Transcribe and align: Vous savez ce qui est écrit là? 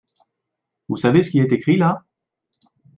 Vous 0.89 0.95
savez 0.97 1.21
ce 1.21 1.29
qui 1.29 1.37
est 1.37 1.51
écrit 1.51 1.77
là? 1.77 2.03